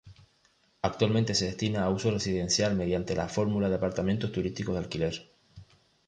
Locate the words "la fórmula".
3.15-3.69